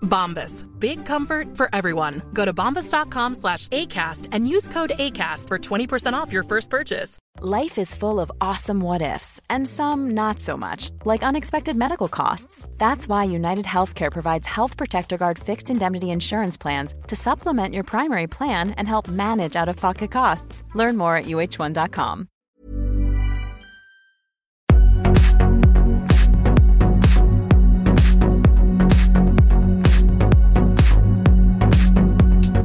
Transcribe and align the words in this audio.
Bombas. 0.00 0.64
Big 0.80 1.04
comfort 1.04 1.56
for 1.56 1.68
everyone. 1.72 2.22
Go 2.32 2.44
to 2.44 2.52
bombas.com 2.52 3.36
slash 3.36 3.68
ACAST 3.68 4.28
and 4.32 4.48
use 4.48 4.66
code 4.68 4.90
ACAST 4.98 5.46
for 5.46 5.58
20% 5.58 6.12
off 6.14 6.32
your 6.32 6.42
first 6.42 6.70
purchase. 6.70 7.18
Life 7.40 7.78
is 7.78 7.94
full 7.94 8.18
of 8.18 8.32
awesome 8.40 8.80
what 8.80 9.00
ifs, 9.00 9.40
and 9.48 9.68
some 9.68 10.10
not 10.10 10.40
so 10.40 10.56
much, 10.56 10.90
like 11.04 11.22
unexpected 11.22 11.76
medical 11.76 12.08
costs. 12.08 12.68
That's 12.78 13.06
why 13.06 13.24
United 13.24 13.64
Healthcare 13.64 14.10
provides 14.10 14.46
Health 14.46 14.76
Protector 14.76 15.16
Guard 15.16 15.38
fixed 15.38 15.70
indemnity 15.70 16.10
insurance 16.10 16.56
plans 16.56 16.94
to 17.06 17.14
supplement 17.14 17.74
your 17.74 17.84
primary 17.84 18.26
plan 18.26 18.72
and 18.72 18.88
help 18.88 19.06
manage 19.06 19.54
out 19.54 19.68
of 19.68 19.76
pocket 19.76 20.10
costs. 20.10 20.64
Learn 20.74 20.96
more 20.96 21.16
at 21.16 21.26
uh1.com. 21.26 22.28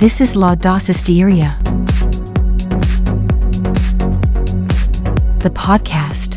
This 0.04 0.20
is 0.20 0.36
Laudacisteria, 0.36 1.58
the 5.40 5.50
podcast. 5.50 6.36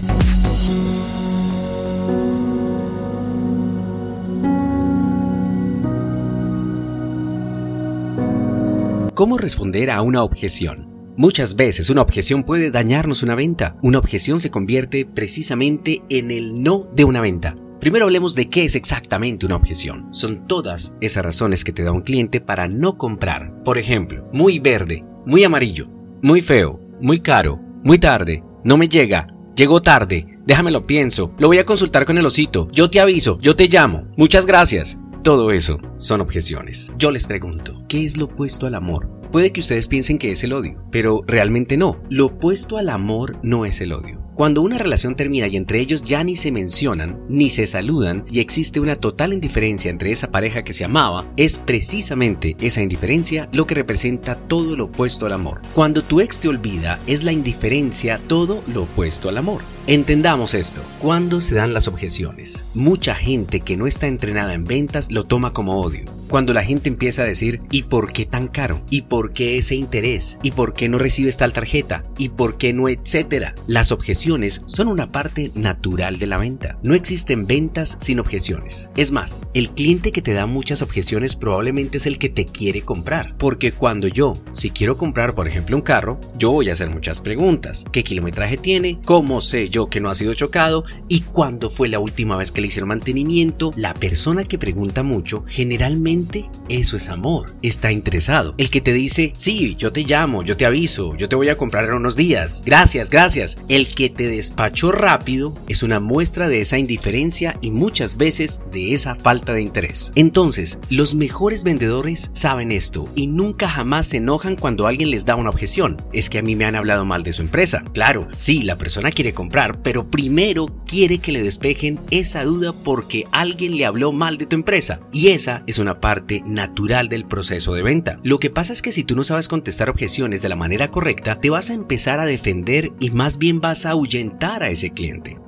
¿Cómo 9.15 9.37
responder 9.37 9.91
a 9.91 10.01
una 10.03 10.23
objeción? 10.23 10.87
Muchas 11.17 11.57
veces 11.57 11.91
una 11.91 12.03
objeción 12.03 12.45
puede 12.45 12.71
dañarnos 12.71 13.25
una 13.25 13.35
venta. 13.35 13.77
Una 13.83 13.99
objeción 13.99 14.39
se 14.39 14.53
convierte 14.53 15.07
precisamente 15.07 16.05
en 16.09 16.31
el 16.31 16.63
no 16.63 16.87
de 16.95 17.03
una 17.03 17.21
venta. 17.21 17.57
Primero 17.87 18.07
hablemos 18.07 18.35
de 18.35 18.51
qué 18.51 18.65
es 18.65 18.75
exactamente 18.75 19.47
una 19.47 19.55
objeción. 19.55 20.09
Son 20.11 20.49
todas 20.49 20.97
esas 21.01 21.25
razones 21.25 21.63
que 21.63 21.71
te 21.71 21.85
da 21.85 21.93
un 21.93 22.01
cliente 22.01 22.41
para 22.41 22.67
no 22.67 22.99
comprar. 22.99 23.63
Por 23.63 23.79
ejemplo, 23.79 24.29
muy 24.33 24.59
verde, 24.59 25.05
muy 25.25 25.45
amarillo, 25.45 25.87
muy 26.21 26.41
feo, 26.41 26.81
muy 27.01 27.21
caro, 27.21 27.61
muy 27.85 28.01
tarde, 28.01 28.43
no 28.65 28.77
me 28.77 28.89
llega, 28.89 29.29
llegó 29.55 29.81
tarde, 29.83 30.27
déjamelo 30.45 30.85
pienso, 30.85 31.33
lo 31.39 31.47
voy 31.47 31.59
a 31.59 31.65
consultar 31.65 32.07
con 32.07 32.19
el 32.19 32.27
osito, 32.27 32.69
yo 32.73 32.91
te 32.91 32.99
aviso, 32.99 33.39
yo 33.39 33.55
te 33.55 33.69
llamo, 33.69 34.09
muchas 34.17 34.47
gracias. 34.47 34.99
Todo 35.23 35.53
eso 35.53 35.79
son 35.99 36.21
objeciones. 36.21 36.91
Yo 36.99 37.13
les 37.13 37.25
pregunto, 37.25 37.85
¿qué 37.89 38.05
es 38.05 38.17
lo 38.17 38.25
opuesto 38.25 38.67
al 38.67 38.75
amor? 38.75 39.09
Puede 39.31 39.53
que 39.53 39.61
ustedes 39.61 39.87
piensen 39.87 40.19
que 40.19 40.33
es 40.33 40.43
el 40.43 40.55
odio, 40.55 40.83
pero 40.91 41.23
realmente 41.25 41.77
no. 41.77 42.03
Lo 42.11 42.27
opuesto 42.27 42.79
al 42.79 42.89
amor 42.89 43.39
no 43.45 43.65
es 43.65 43.81
el 43.81 43.93
odio. 43.93 44.26
Cuando 44.37 44.61
una 44.61 44.77
relación 44.77 45.17
termina 45.17 45.49
y 45.49 45.57
entre 45.57 45.81
ellos 45.81 46.03
ya 46.03 46.23
ni 46.23 46.37
se 46.37 46.53
mencionan, 46.53 47.19
ni 47.27 47.49
se 47.49 47.67
saludan 47.67 48.27
y 48.31 48.41
existe 48.41 48.81
una 48.81 48.95
total 48.95 49.33
indiferencia 49.33 49.91
entre 49.91 50.13
esa 50.13 50.31
pareja 50.31 50.63
que 50.63 50.75
se 50.75 50.85
amaba, 50.85 51.27
es 51.39 51.59
precisamente 51.59 52.55
esa 52.61 52.83
indiferencia 52.83 53.49
lo 53.53 53.67
que 53.67 53.75
representa 53.75 54.35
todo 54.35 54.77
lo 54.77 54.85
opuesto 54.85 55.25
al 55.25 55.33
amor. 55.33 55.63
Cuando 55.73 56.03
tu 56.03 56.21
ex 56.21 56.39
te 56.39 56.49
olvida, 56.49 57.01
es 57.07 57.25
la 57.25 57.33
indiferencia 57.33 58.21
todo 58.29 58.63
lo 58.67 58.83
opuesto 58.83 59.31
al 59.31 59.39
amor. 59.39 59.63
Entendamos 59.89 60.55
esto. 60.55 60.81
¿Cuándo 60.99 61.41
se 61.41 61.55
dan 61.55 61.73
las 61.73 61.87
objeciones? 61.87 62.67
Mucha 62.75 63.15
gente 63.15 63.61
que 63.61 63.77
no 63.77 63.87
está 63.87 64.09
entrenada 64.09 64.53
en 64.53 64.65
ventas 64.65 65.13
lo 65.13 65.23
toma 65.23 65.53
como 65.53 65.81
odio. 65.81 66.05
Cuando 66.27 66.53
la 66.53 66.65
gente 66.65 66.89
empieza 66.89 67.23
a 67.23 67.27
decir, 67.27 67.61
¿y 67.71 67.85
por 67.85 68.13
qué 68.13 68.27
tan 68.27 68.49
caro? 68.49 68.83
¿Y 68.91 69.03
por 69.03 69.33
qué 69.33 69.59
ese 69.59 69.77
interés? 69.77 70.41
¿Y 70.43 70.51
por 70.51 70.73
qué 70.73 70.89
no 70.89 70.99
recibes 70.99 71.37
tal 71.37 71.53
tarjeta? 71.53 72.05
¿Y 72.19 72.31
por 72.31 72.59
qué 72.59 72.73
no 72.73 72.89
etcétera? 72.89 73.55
Las 73.69 73.93
objeciones 73.93 74.63
son 74.67 74.89
una 74.89 75.09
parte 75.11 75.53
natural 75.55 76.19
de 76.19 76.27
la 76.27 76.39
venta. 76.39 76.79
No 76.83 76.97
existen 76.97 77.47
ventas 77.47 77.97
sin 78.01 78.19
objeciones. 78.19 78.91
Es 78.97 79.13
más, 79.13 79.45
el 79.55 79.71
cliente 79.71 80.11
que 80.11 80.21
te 80.21 80.33
da 80.33 80.47
muchas 80.47 80.83
objeciones 80.83 81.37
probablemente 81.37 81.99
es 81.99 82.07
el 82.07 82.19
que 82.19 82.29
te 82.29 82.45
quiere 82.45 82.83
comprar. 82.83 83.37
Porque 83.39 83.71
cuando 83.71 84.09
yo, 84.09 84.35
si 84.53 84.71
quiero 84.71 84.99
comprar 84.99 85.37
por 85.37 85.47
ejemplo 85.47 85.77
un 85.77 85.83
carro, 85.83 86.19
yo 86.37 86.51
voy 86.51 86.71
a 86.71 86.73
hacer 86.73 86.91
muchas 86.91 87.21
preguntas. 87.21 87.85
¿Qué 87.93 88.03
kilometraje 88.03 88.57
tiene? 88.57 88.99
¿Cómo 89.05 89.41
sé 89.41 89.69
que 89.85 90.01
no 90.01 90.09
ha 90.09 90.15
sido 90.15 90.33
chocado? 90.33 90.85
¿Y 91.09 91.21
cuándo 91.21 91.69
fue 91.69 91.91
la 91.91 91.99
última 91.99 92.39
vez 92.39 92.53
que 92.53 92.63
le 92.63 92.69
hicieron 92.69 92.89
mantenimiento? 92.89 93.73
La 93.77 93.93
persona 93.93 94.45
que 94.45 94.57
pregunta 94.59 95.03
mucho, 95.03 95.45
generalmente 95.47 96.49
eso 96.71 96.97
es 96.97 97.11
amor. 97.11 97.53
Está 97.61 97.93
interesado. 97.93 98.55
El 98.57 98.71
que 98.71 98.81
te 98.81 98.95
dice, 98.95 99.35
sí, 99.37 99.77
yo 99.77 99.93
te 99.93 100.05
llamo, 100.05 100.43
yo 100.43 100.57
te 100.57 100.65
aviso, 100.65 101.15
yo 101.17 101.29
te 101.29 101.37
voy 101.37 101.51
a 101.51 101.59
comprar 101.59 101.85
en 101.85 101.95
unos 101.95 102.17
días. 102.17 102.63
Gracias, 102.65 103.11
gracias. 103.11 103.59
El 103.69 103.95
que 103.95 104.09
te 104.09 104.29
despachó 104.29 104.91
rápido 104.93 105.55
es 105.69 105.83
una 105.83 106.01
muestra 106.01 106.49
de 106.49 106.63
esa 106.63 106.79
indiferencia 106.79 107.59
y 107.61 107.71
muchas 107.71 108.17
veces 108.17 108.61
de 108.73 108.95
esa 108.95 109.15
falta 109.15 109.53
de 109.53 109.63
interés. 109.63 110.13
Entonces, 110.15 110.79
los 110.89 111.15
mejores 111.15 111.63
vendedores 111.63 112.31
saben 112.33 112.73
esto 112.73 113.09
y 113.15 113.27
nunca 113.27 113.69
jamás 113.69 114.09
se 114.09 114.19
enojan 114.19 114.57
cuando 114.57 114.87
alguien 114.87 115.11
les 115.11 115.27
da 115.27 115.37
una 115.37 115.51
objeción. 115.51 116.01
Es 116.13 116.31
que 116.31 116.39
a 116.39 116.43
mí 116.43 116.57
me 116.57 116.65
han 116.65 116.77
hablado 116.77 117.05
mal 117.05 117.23
de 117.23 117.33
su 117.33 117.43
empresa. 117.43 117.83
Claro, 117.93 118.29
sí, 118.37 118.63
la 118.63 118.77
persona 118.77 119.11
quiere 119.11 119.35
comprar, 119.35 119.66
pero 119.83 120.09
primero 120.09 120.67
quiere 120.87 121.19
que 121.19 121.33
le 121.33 121.43
despejen 121.43 121.99
esa 122.11 122.45
duda 122.45 122.73
porque 122.73 123.25
alguien 123.33 123.77
le 123.77 123.87
habló 123.87 124.13
mal 124.13 124.39
de 124.39 124.47
tu 124.47 124.57
empresa. 124.57 125.01
Y 125.13 125.29
esa 125.29 125.63
es 125.67 125.79
una 125.79 126.01
parte 126.01 126.43
natural 126.47 127.09
del 127.09 127.25
proceso 127.25 127.75
de 127.75 127.83
venta. 127.83 128.21
Lo 128.23 128.39
que 128.39 128.51
pasa 128.51 128.73
es 128.73 128.83
que 128.83 128.93
si 128.93 129.05
tú 129.05 129.17
no 129.17 129.25
sabes 129.25 129.49
contestar 129.49 129.91
objeciones 129.91 130.43
de 130.43 130.49
la 130.49 130.57
manera 130.57 130.91
correcta, 130.91 131.41
te 131.41 131.51
vas 131.51 131.71
a 131.71 131.75
empezar 131.75 132.21
a 132.21 132.27
defender 132.27 132.93
y 133.01 133.11
más 133.11 133.39
bien 133.39 133.61
vas 133.61 133.87
a 133.87 133.91
ahuyentar 133.91 134.63
a 134.63 134.71
ese 134.71 134.91
cliente. 134.91 135.39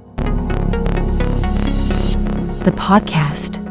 The 2.64 2.72
podcast. 2.72 3.67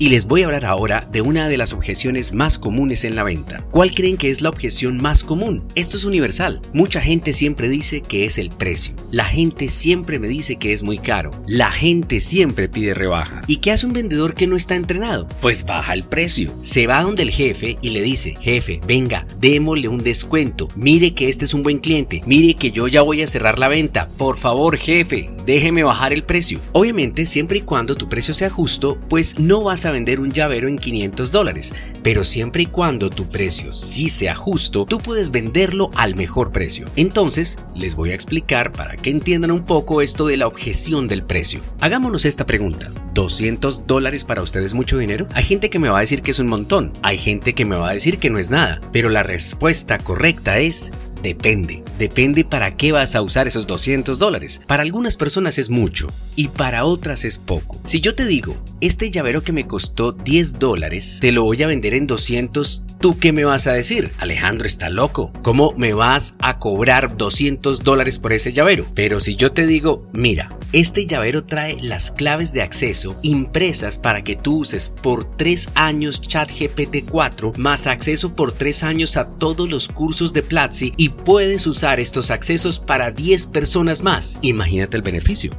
Y 0.00 0.10
les 0.10 0.26
voy 0.26 0.42
a 0.42 0.44
hablar 0.46 0.64
ahora 0.64 1.04
de 1.10 1.22
una 1.22 1.48
de 1.48 1.56
las 1.56 1.72
objeciones 1.72 2.32
más 2.32 2.56
comunes 2.56 3.02
en 3.02 3.16
la 3.16 3.24
venta. 3.24 3.64
¿Cuál 3.72 3.94
creen 3.94 4.16
que 4.16 4.30
es 4.30 4.40
la 4.40 4.48
objeción 4.48 5.02
más 5.02 5.24
común? 5.24 5.64
Esto 5.74 5.96
es 5.96 6.04
universal. 6.04 6.60
Mucha 6.72 7.00
gente 7.00 7.32
siempre 7.32 7.68
dice 7.68 8.00
que 8.00 8.24
es 8.24 8.38
el 8.38 8.50
precio. 8.50 8.94
La 9.10 9.24
gente 9.24 9.70
siempre 9.70 10.20
me 10.20 10.28
dice 10.28 10.54
que 10.54 10.72
es 10.72 10.84
muy 10.84 10.98
caro. 10.98 11.32
La 11.48 11.72
gente 11.72 12.20
siempre 12.20 12.68
pide 12.68 12.94
rebaja. 12.94 13.42
¿Y 13.48 13.56
qué 13.56 13.72
hace 13.72 13.86
un 13.86 13.92
vendedor 13.92 14.34
que 14.34 14.46
no 14.46 14.54
está 14.54 14.76
entrenado? 14.76 15.26
Pues 15.40 15.66
baja 15.66 15.94
el 15.94 16.04
precio. 16.04 16.54
Se 16.62 16.86
va 16.86 17.02
donde 17.02 17.24
el 17.24 17.30
jefe 17.32 17.76
y 17.82 17.90
le 17.90 18.00
dice, 18.00 18.36
jefe, 18.40 18.78
venga, 18.86 19.26
démosle 19.40 19.88
un 19.88 20.04
descuento. 20.04 20.68
Mire 20.76 21.12
que 21.12 21.28
este 21.28 21.44
es 21.44 21.54
un 21.54 21.64
buen 21.64 21.78
cliente. 21.78 22.22
Mire 22.24 22.54
que 22.54 22.70
yo 22.70 22.86
ya 22.86 23.02
voy 23.02 23.22
a 23.22 23.26
cerrar 23.26 23.58
la 23.58 23.66
venta. 23.66 24.08
Por 24.16 24.36
favor, 24.36 24.76
jefe, 24.76 25.30
déjeme 25.44 25.82
bajar 25.82 26.12
el 26.12 26.22
precio. 26.22 26.60
Obviamente, 26.70 27.26
siempre 27.26 27.58
y 27.58 27.62
cuando 27.62 27.96
tu 27.96 28.08
precio 28.08 28.32
sea 28.32 28.48
justo, 28.48 28.96
pues 29.08 29.40
no 29.40 29.64
vas 29.64 29.86
a 29.86 29.87
vender 29.90 30.20
un 30.20 30.32
llavero 30.32 30.68
en 30.68 30.78
500 30.78 31.32
dólares, 31.32 31.74
pero 32.02 32.24
siempre 32.24 32.62
y 32.62 32.66
cuando 32.66 33.10
tu 33.10 33.28
precio 33.28 33.72
sí 33.72 34.08
sea 34.08 34.34
justo, 34.34 34.84
tú 34.84 34.98
puedes 35.00 35.30
venderlo 35.30 35.90
al 35.94 36.14
mejor 36.14 36.52
precio. 36.52 36.86
Entonces, 36.96 37.58
les 37.74 37.94
voy 37.94 38.10
a 38.10 38.14
explicar 38.14 38.72
para 38.72 38.96
que 38.96 39.10
entiendan 39.10 39.50
un 39.50 39.64
poco 39.64 40.02
esto 40.02 40.26
de 40.26 40.36
la 40.36 40.46
objeción 40.46 41.08
del 41.08 41.22
precio. 41.22 41.60
Hagámonos 41.80 42.24
esta 42.24 42.46
pregunta. 42.46 42.90
¿200 43.18 43.86
dólares 43.86 44.22
para 44.22 44.42
ustedes 44.42 44.74
mucho 44.74 44.96
dinero? 44.96 45.26
Hay 45.34 45.42
gente 45.42 45.70
que 45.70 45.80
me 45.80 45.88
va 45.88 45.98
a 45.98 46.02
decir 46.02 46.22
que 46.22 46.30
es 46.30 46.38
un 46.38 46.46
montón, 46.46 46.92
hay 47.02 47.18
gente 47.18 47.52
que 47.52 47.64
me 47.64 47.74
va 47.74 47.90
a 47.90 47.92
decir 47.92 48.18
que 48.18 48.30
no 48.30 48.38
es 48.38 48.50
nada, 48.50 48.80
pero 48.92 49.08
la 49.08 49.24
respuesta 49.24 49.98
correcta 49.98 50.60
es 50.60 50.92
Depende. 51.22 51.82
Depende 51.98 52.44
para 52.44 52.76
qué 52.76 52.92
vas 52.92 53.14
a 53.14 53.22
usar 53.22 53.48
esos 53.48 53.66
200 53.66 54.18
dólares. 54.18 54.60
Para 54.66 54.82
algunas 54.82 55.16
personas 55.16 55.58
es 55.58 55.68
mucho 55.70 56.08
y 56.36 56.48
para 56.48 56.84
otras 56.84 57.24
es 57.24 57.38
poco. 57.38 57.80
Si 57.84 58.00
yo 58.00 58.14
te 58.14 58.24
digo 58.24 58.56
este 58.80 59.10
llavero 59.10 59.42
que 59.42 59.52
me 59.52 59.66
costó 59.66 60.12
10 60.12 60.58
dólares, 60.58 61.18
te 61.20 61.32
lo 61.32 61.42
voy 61.42 61.62
a 61.62 61.66
vender 61.66 61.94
en 61.94 62.06
200, 62.06 62.84
¿tú 63.00 63.18
qué 63.18 63.32
me 63.32 63.44
vas 63.44 63.66
a 63.66 63.72
decir? 63.72 64.12
Alejandro 64.18 64.66
está 64.66 64.88
loco. 64.88 65.32
¿Cómo 65.42 65.74
me 65.76 65.92
vas 65.92 66.36
a 66.40 66.58
cobrar 66.58 67.16
200 67.16 67.82
dólares 67.82 68.18
por 68.18 68.32
ese 68.32 68.52
llavero? 68.52 68.86
Pero 68.94 69.18
si 69.18 69.34
yo 69.34 69.50
te 69.50 69.66
digo, 69.66 70.08
mira, 70.12 70.56
este 70.72 71.06
llavero 71.06 71.44
trae 71.44 71.80
las 71.80 72.12
claves 72.12 72.52
de 72.52 72.62
acceso 72.62 73.07
impresas 73.22 73.98
para 73.98 74.22
que 74.22 74.36
tú 74.36 74.58
uses 74.58 74.88
por 74.88 75.24
3 75.36 75.70
años 75.74 76.20
ChatGPT 76.20 77.08
4 77.10 77.52
más 77.56 77.86
acceso 77.86 78.34
por 78.34 78.52
3 78.52 78.82
años 78.84 79.16
a 79.16 79.30
todos 79.30 79.68
los 79.70 79.88
cursos 79.88 80.32
de 80.32 80.42
Platzi 80.42 80.92
y 80.96 81.10
puedes 81.10 81.66
usar 81.66 82.00
estos 82.00 82.30
accesos 82.30 82.78
para 82.78 83.10
10 83.10 83.46
personas 83.46 84.02
más. 84.02 84.38
Imagínate 84.42 84.96
el 84.96 85.02
beneficio. 85.02 85.52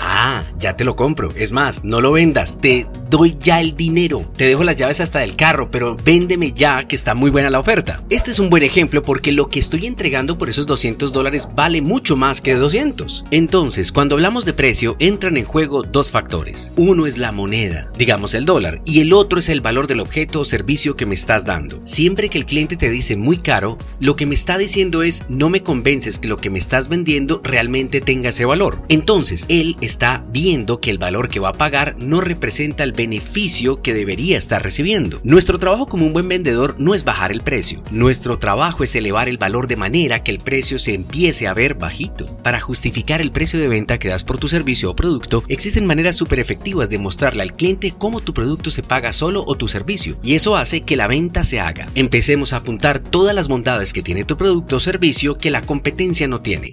Ah, 0.00 0.42
ya 0.58 0.76
te 0.76 0.84
lo 0.84 0.96
compro. 0.96 1.32
Es 1.36 1.52
más, 1.52 1.84
no 1.84 2.00
lo 2.00 2.12
vendas. 2.12 2.60
Te 2.60 2.86
doy 3.12 3.36
ya 3.38 3.60
el 3.60 3.76
dinero. 3.76 4.24
Te 4.38 4.46
dejo 4.46 4.64
las 4.64 4.78
llaves 4.78 5.00
hasta 5.00 5.18
del 5.18 5.36
carro, 5.36 5.70
pero 5.70 5.96
véndeme 6.02 6.52
ya 6.52 6.84
que 6.84 6.96
está 6.96 7.14
muy 7.14 7.28
buena 7.28 7.50
la 7.50 7.60
oferta. 7.60 8.02
Este 8.08 8.30
es 8.30 8.38
un 8.38 8.48
buen 8.48 8.62
ejemplo 8.62 9.02
porque 9.02 9.32
lo 9.32 9.48
que 9.48 9.58
estoy 9.60 9.84
entregando 9.84 10.38
por 10.38 10.48
esos 10.48 10.66
200 10.66 11.12
dólares 11.12 11.50
vale 11.54 11.82
mucho 11.82 12.16
más 12.16 12.40
que 12.40 12.54
200. 12.54 13.26
Entonces, 13.30 13.92
cuando 13.92 14.14
hablamos 14.14 14.46
de 14.46 14.54
precio, 14.54 14.96
entran 14.98 15.36
en 15.36 15.44
juego 15.44 15.82
dos 15.82 16.10
factores. 16.10 16.72
Uno 16.76 17.06
es 17.06 17.18
la 17.18 17.32
moneda, 17.32 17.92
digamos 17.98 18.32
el 18.32 18.46
dólar, 18.46 18.80
y 18.86 19.00
el 19.00 19.12
otro 19.12 19.40
es 19.40 19.50
el 19.50 19.60
valor 19.60 19.88
del 19.88 20.00
objeto 20.00 20.40
o 20.40 20.46
servicio 20.46 20.96
que 20.96 21.04
me 21.04 21.14
estás 21.14 21.44
dando. 21.44 21.82
Siempre 21.84 22.30
que 22.30 22.38
el 22.38 22.46
cliente 22.46 22.78
te 22.78 22.88
dice 22.88 23.16
muy 23.16 23.36
caro, 23.36 23.76
lo 24.00 24.16
que 24.16 24.24
me 24.24 24.34
está 24.34 24.56
diciendo 24.56 25.02
es 25.02 25.24
no 25.28 25.50
me 25.50 25.62
convences 25.62 26.18
que 26.18 26.28
lo 26.28 26.38
que 26.38 26.48
me 26.48 26.58
estás 26.58 26.88
vendiendo 26.88 27.42
realmente 27.44 28.00
tenga 28.00 28.30
ese 28.30 28.46
valor. 28.46 28.80
Entonces, 28.88 29.44
él 29.50 29.76
está 29.82 30.24
viendo 30.30 30.80
que 30.80 30.90
el 30.90 30.96
valor 30.96 31.28
que 31.28 31.40
va 31.40 31.50
a 31.50 31.52
pagar 31.52 31.94
no 31.98 32.22
representa 32.22 32.84
el 32.84 33.01
beneficio 33.02 33.82
que 33.82 33.94
debería 33.94 34.38
estar 34.38 34.62
recibiendo. 34.62 35.20
Nuestro 35.24 35.58
trabajo 35.58 35.86
como 35.86 36.06
un 36.06 36.12
buen 36.12 36.28
vendedor 36.28 36.76
no 36.78 36.94
es 36.94 37.02
bajar 37.02 37.32
el 37.32 37.40
precio, 37.40 37.82
nuestro 37.90 38.38
trabajo 38.38 38.84
es 38.84 38.94
elevar 38.94 39.28
el 39.28 39.38
valor 39.38 39.66
de 39.66 39.74
manera 39.74 40.22
que 40.22 40.30
el 40.30 40.38
precio 40.38 40.78
se 40.78 40.94
empiece 40.94 41.48
a 41.48 41.54
ver 41.54 41.74
bajito. 41.74 42.26
Para 42.44 42.60
justificar 42.60 43.20
el 43.20 43.32
precio 43.32 43.58
de 43.58 43.66
venta 43.66 43.98
que 43.98 44.08
das 44.08 44.22
por 44.22 44.38
tu 44.38 44.48
servicio 44.48 44.88
o 44.88 44.94
producto, 44.94 45.42
existen 45.48 45.84
maneras 45.84 46.14
súper 46.14 46.38
efectivas 46.38 46.90
de 46.90 46.98
mostrarle 46.98 47.42
al 47.42 47.54
cliente 47.54 47.92
cómo 47.98 48.20
tu 48.20 48.32
producto 48.32 48.70
se 48.70 48.84
paga 48.84 49.12
solo 49.12 49.42
o 49.44 49.56
tu 49.56 49.66
servicio, 49.66 50.16
y 50.22 50.36
eso 50.36 50.56
hace 50.56 50.82
que 50.82 50.96
la 50.96 51.08
venta 51.08 51.42
se 51.42 51.58
haga. 51.58 51.88
Empecemos 51.96 52.52
a 52.52 52.58
apuntar 52.58 53.00
todas 53.00 53.34
las 53.34 53.48
bondades 53.48 53.92
que 53.92 54.02
tiene 54.02 54.24
tu 54.24 54.36
producto 54.36 54.76
o 54.76 54.80
servicio 54.80 55.34
que 55.34 55.50
la 55.50 55.62
competencia 55.62 56.28
no 56.28 56.40
tiene. 56.40 56.72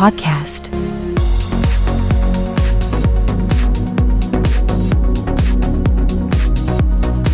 Podcast. 0.00 0.69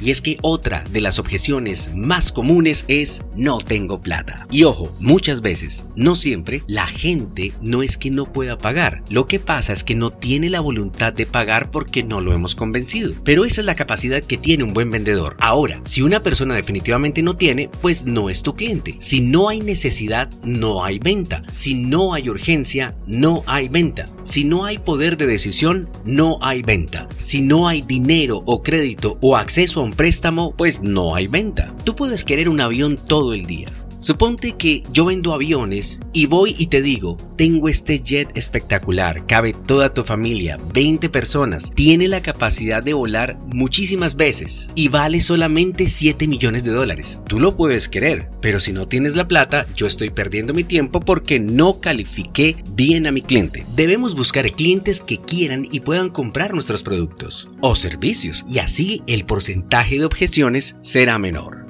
Y 0.07 0.13
es 0.13 0.23
que 0.23 0.39
otra 0.41 0.85
de 0.93 1.01
las 1.01 1.19
objeciones 1.19 1.91
más 1.93 2.31
comunes 2.31 2.85
es 2.87 3.25
no 3.35 3.59
tengo 3.59 4.01
plata. 4.01 4.47
Y 4.53 4.63
ojo, 4.63 4.95
muchas 5.01 5.41
veces, 5.41 5.85
no 5.97 6.15
siempre, 6.15 6.63
la 6.69 6.87
gente 6.87 7.53
no 7.61 7.83
es 7.83 7.99
que 7.99 8.13
no 8.13 8.33
pueda 8.33 8.57
pagar. 8.57 9.03
Lo 9.11 9.27
que 9.27 9.41
pasa 9.41 9.73
es 9.73 9.83
que 9.83 9.97
no 9.97 10.13
tiene 10.13 10.49
la 10.49 10.61
voluntad 10.61 11.13
de 11.13 11.27
pagar 11.27 11.73
porque 11.73 12.05
no 12.05 12.21
lo 12.21 12.33
hemos 12.33 12.55
convencido. 12.55 13.15
Pero 13.25 13.45
esa 13.45 13.63
es 13.63 13.65
la 13.65 13.75
capacidad 13.75 14.23
que 14.23 14.39
tiene 14.39 14.63
un 14.63 14.75
buen 14.75 14.93
vendedor. 14.93 15.37
Ahora, 15.41 15.81
si 15.85 16.03
una 16.03 16.21
persona 16.21 16.55
definitivamente 16.55 17.25
no 17.25 17.37
tiene, 17.37 17.69
pues 17.83 18.07
no 18.07 18.31
es 18.31 18.45
tu 18.45 18.55
cliente. 18.55 18.95
Si 19.01 19.21
no 19.21 19.49
hay 19.49 19.59
necesidad, 19.59 20.31
no 20.45 20.85
hay 20.85 21.01
venta. 21.01 21.43
Si 21.51 21.75
no 21.75 22.15
hay 22.15 22.29
urgencia, 22.29 22.95
no 23.09 23.43
hay 23.49 23.67
venta. 23.67 24.09
Si 24.23 24.45
no 24.45 24.67
hay 24.67 24.79
poder 24.79 25.17
de 25.17 25.27
decisión, 25.27 25.89
no 26.05 26.39
hay 26.43 26.63
venta. 26.63 27.09
Si 27.19 27.41
no 27.41 27.67
hay 27.67 27.83
dinero 27.83 28.41
o 28.47 28.63
crédito 28.63 29.19
o 29.21 29.37
acceso 29.37 29.81
a 29.81 29.85
un 29.85 29.96
préstamo, 29.97 30.53
pues 30.57 30.83
no 30.83 31.15
hay 31.15 31.27
venta. 31.27 31.75
Tú 31.85 31.97
puedes 31.97 32.25
querer 32.25 32.49
un 32.49 32.61
avión 32.61 32.97
todo 32.97 33.35
el 33.35 33.47
día. 33.47 33.69
Suponte 33.99 34.53
que 34.53 34.83
yo 34.93 35.07
vendo 35.07 35.33
aviones 35.33 36.01
y 36.13 36.27
voy 36.27 36.55
y 36.59 36.67
te 36.67 36.83
digo, 36.83 37.17
tengo 37.37 37.69
este 37.69 37.99
jet 37.99 38.37
espectacular, 38.37 39.27
cabe 39.27 39.55
toda 39.55 39.93
tu 39.93 40.05
familia, 40.05 40.59
20 40.75 41.09
personas, 41.09 41.73
tiene 41.75 42.09
la 42.09 42.21
capacidad 42.21 42.83
de 42.83 42.93
volar 42.93 43.39
muchísimas 43.47 44.17
veces 44.17 44.71
y 44.75 44.89
vale 44.89 45.21
solamente 45.21 45.89
7 45.89 46.27
millones 46.27 46.65
de 46.65 46.73
dólares. 46.73 47.21
Tú 47.27 47.41
lo 47.41 47.57
puedes 47.57 47.89
querer, 47.89 48.29
pero 48.41 48.61
si 48.61 48.73
no 48.73 48.87
tienes 48.87 49.17
la 49.17 49.29
plata, 49.29 49.67
yo 49.75 49.87
estoy 49.87 50.11
perdiendo 50.11 50.55
mi 50.55 50.65
tiempo 50.65 51.01
porque 51.01 51.41
no 51.41 51.81
califiqué 51.81 52.57
bien 52.73 53.07
a 53.07 53.13
mi 53.13 53.23
cliente. 53.23 53.65
Debemos 53.75 54.15
buscar 54.15 54.51
clientes 54.53 55.01
que 55.01 55.19
quieran 55.19 55.67
y 55.71 55.81
puedan 55.81 56.11
comprar 56.11 56.53
nuestros 56.53 56.83
productos 56.83 57.49
o 57.61 57.75
servicios 57.75 58.45
y 58.49 58.59
así 58.59 59.03
el 59.07 59.25
porcentaje 59.25 59.99
de 59.99 60.05
objeciones 60.05 60.77
será 60.83 61.19
menor. 61.19 61.66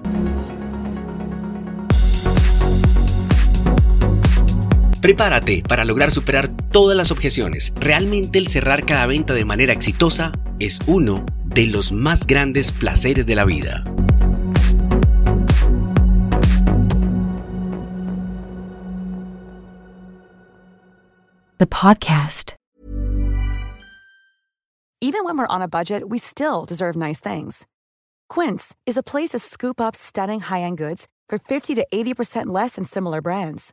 Prepárate 5.01 5.63
para 5.67 5.85
lograr 5.85 6.11
superar 6.11 6.49
todas 6.71 6.97
las 6.97 7.11
objeciones. 7.11 7.73
Realmente 7.79 8.39
el 8.39 8.49
cerrar 8.49 8.87
cada 8.87 9.07
venta 9.07 9.35
de 9.35 9.45
manera 9.45 9.73
exitosa 9.73 10.33
es 10.59 10.81
uno 10.87 11.25
de 11.45 11.67
los 11.67 11.93
más 11.93 12.27
grandes 12.27 12.73
placeres 12.73 13.27
de 13.27 13.35
la 13.35 13.45
vida. 13.45 13.85
The 21.59 21.67
podcast. 21.67 22.55
Even 25.01 25.25
when 25.25 25.39
we're 25.39 25.47
on 25.47 25.63
a 25.63 25.69
budget, 25.69 26.09
we 26.09 26.19
still 26.19 26.65
deserve 26.67 26.97
nice 26.97 27.21
things. 27.21 27.67
Quince 28.29 28.75
is 28.87 28.99
a 28.99 29.03
place 29.03 29.31
to 29.31 29.39
scoop 29.39 29.81
up 29.81 29.95
stunning 29.95 30.41
high-end 30.41 30.79
goods 30.79 31.07
for 31.29 31.39
50 31.39 31.75
to 31.77 31.87
80% 31.93 32.47
less 32.47 32.77
than 32.77 32.85
similar 32.85 33.23
brands. 33.23 33.73